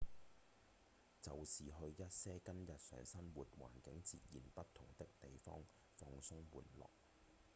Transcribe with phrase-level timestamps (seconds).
[1.21, 5.63] 就是去一些跟日常生活環境截然不同的地方
[5.95, 6.89] 放鬆玩樂